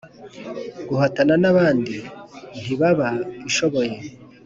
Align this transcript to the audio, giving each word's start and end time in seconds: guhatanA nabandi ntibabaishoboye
guhatanA 0.87 1.33
nabandi 1.41 1.97
ntibabaishoboye 2.61 3.95